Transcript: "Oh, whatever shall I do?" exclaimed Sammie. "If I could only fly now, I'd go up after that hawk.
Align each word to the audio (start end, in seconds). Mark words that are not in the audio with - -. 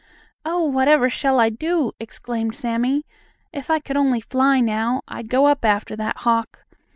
"Oh, 0.43 0.65
whatever 0.65 1.11
shall 1.11 1.39
I 1.39 1.49
do?" 1.51 1.91
exclaimed 1.99 2.55
Sammie. 2.55 3.05
"If 3.53 3.69
I 3.69 3.77
could 3.77 3.97
only 3.97 4.19
fly 4.19 4.59
now, 4.59 5.03
I'd 5.07 5.29
go 5.29 5.45
up 5.45 5.63
after 5.63 5.95
that 5.95 6.17
hawk. 6.25 6.65